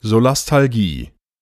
Solastalgie. 0.00 1.12